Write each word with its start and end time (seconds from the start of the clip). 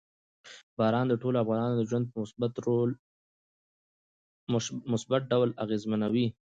باران 0.77 1.05
د 1.09 1.13
ټولو 1.21 1.37
افغانانو 1.43 1.87
ژوند 1.89 2.05
په 2.13 2.17
مثبت 4.93 5.21
ډول 5.31 5.49
اغېزمنوي. 5.63 6.27